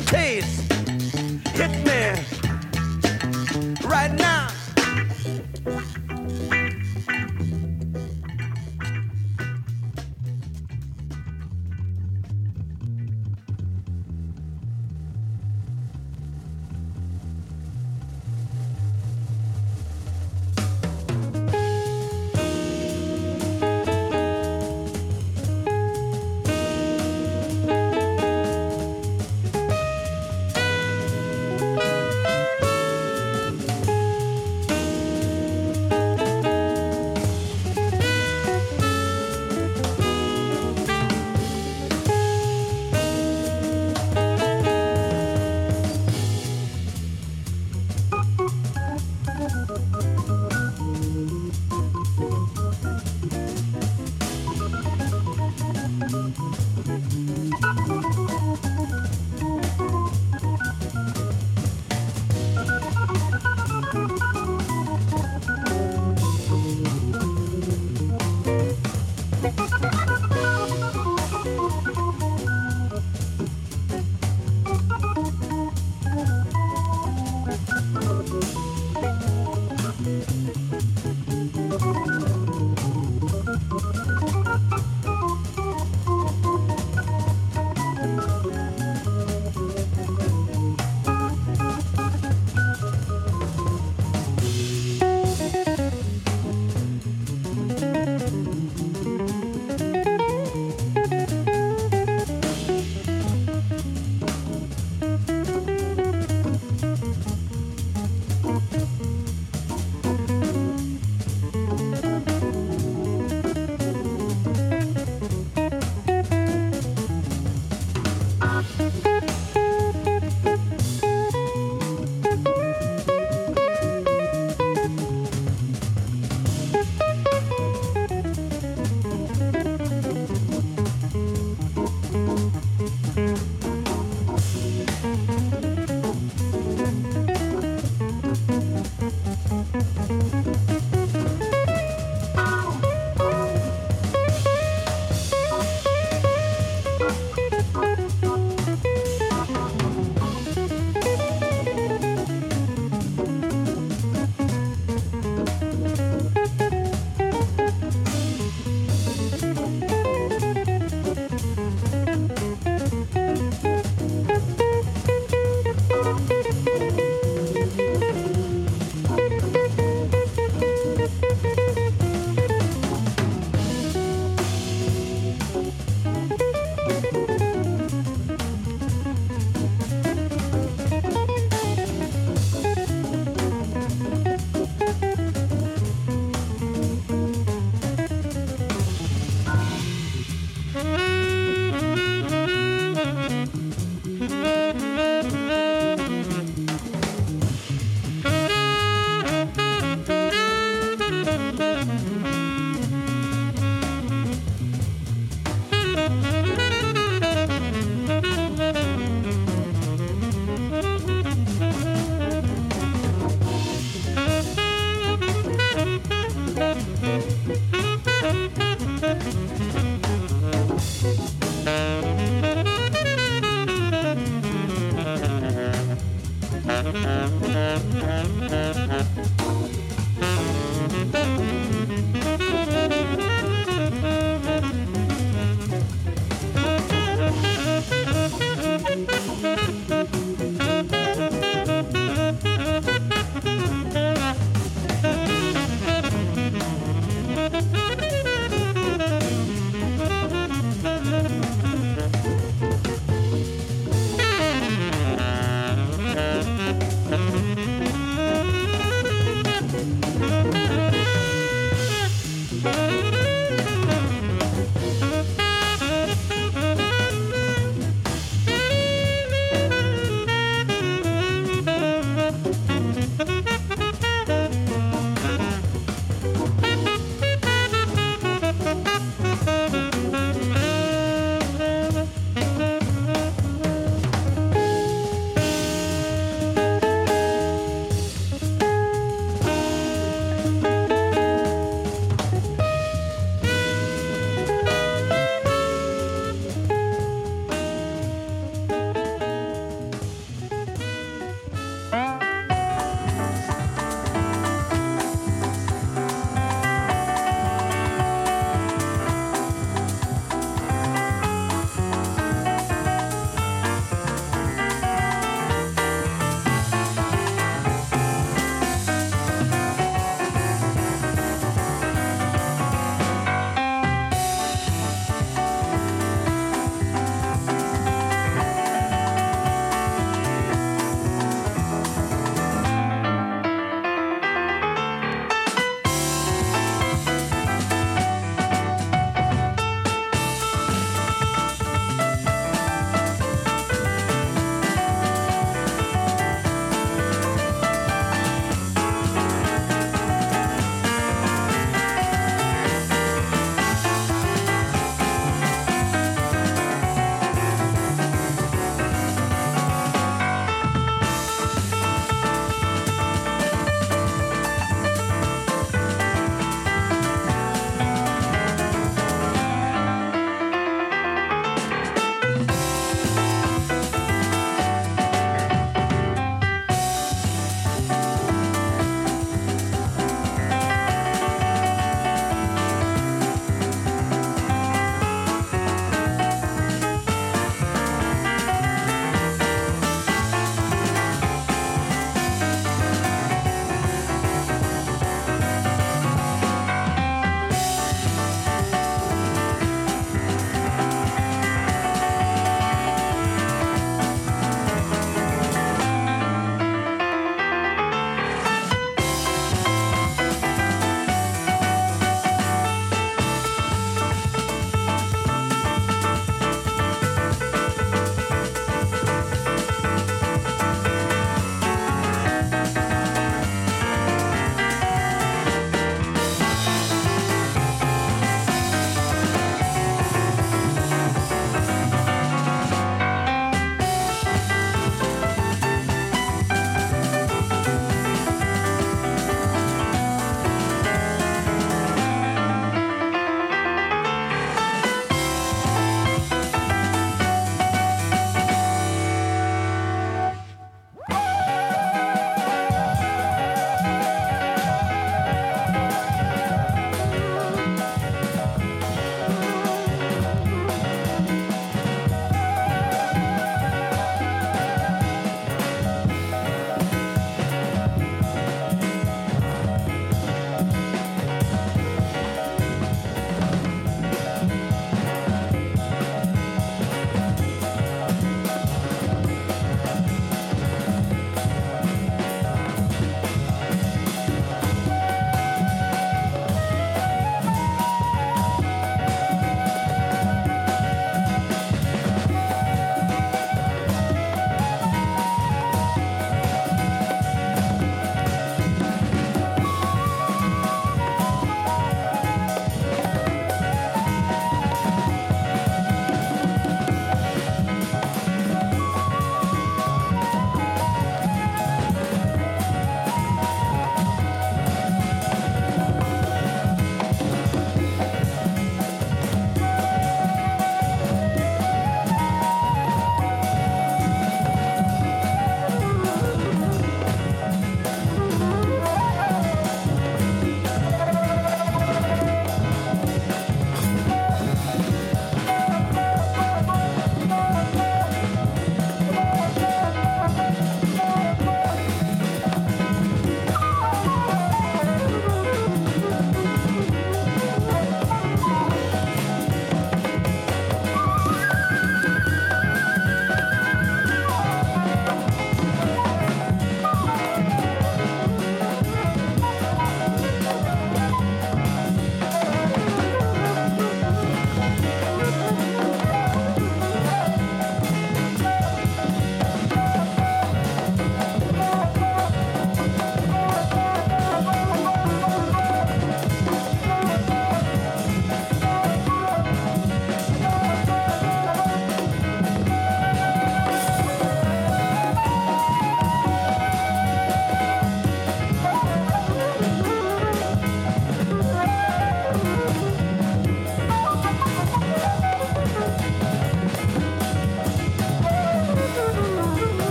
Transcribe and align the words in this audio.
taste, 0.00 0.67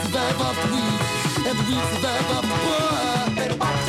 survive 0.00 0.40
up 0.40 0.56
weed, 0.70 1.48
and 1.48 1.58
we 1.68 1.74
survive 1.92 2.30
up 2.30 2.44
war. 2.64 3.81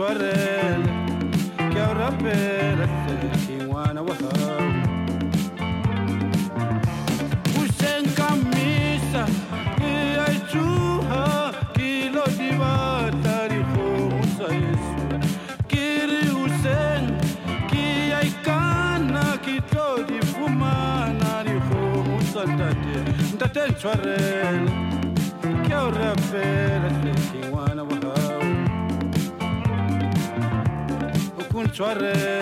Akunchware 0.00 0.78
kya 1.72 1.90
urapere 1.90 2.86
kiwana 3.46 4.00
wahau 4.02 4.72
usenkamisa 7.62 9.22
iyachuha 9.90 11.52
kilo 11.76 12.24
dibatari 12.38 13.60
homusa 13.72 14.46
yesu 14.62 15.04
kiri 15.68 16.22
usen 16.44 17.04
kiyaikana 17.70 19.24
kito 19.44 19.86
difumana 20.08 21.42
ri 21.46 21.56
homusa 21.68 22.44
ntate 22.44 22.96
ntate 23.34 23.60
ntshwarele 23.70 24.70
kya 25.68 25.82
o 25.82 25.90
rapela 25.90 26.88
sekiwana 26.90 26.99
ukuntshwarele 31.70 32.36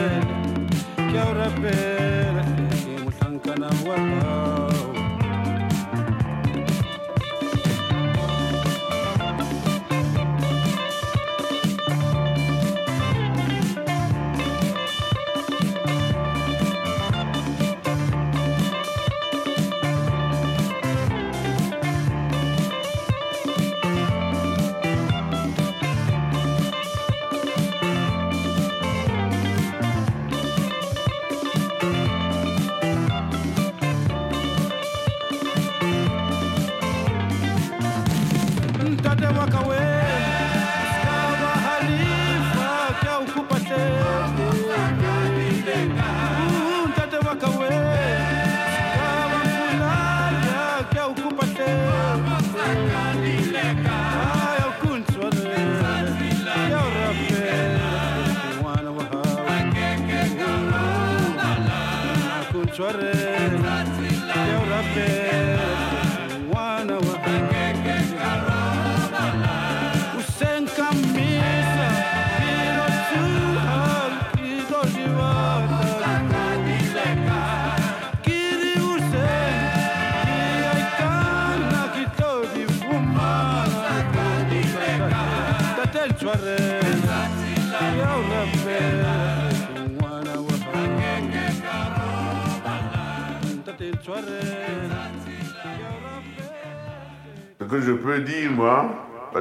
kya 1.10 1.22
o 1.30 1.32
rapela 1.38 2.42
sekimuhlankana 2.80 3.68
wahau 3.86 4.57
mtate 4.57 4.57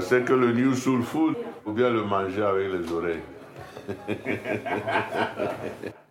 c'est 0.08 0.24
que 0.24 0.32
le 0.34 0.54
New 0.54 0.74
Soul 0.74 1.04
Food, 1.04 1.36
faut 1.66 1.74
bien 1.74 1.90
le 1.90 2.04
manger 2.04 2.42
avec 2.42 2.72
les 2.72 2.92
oreilles. 2.94 3.20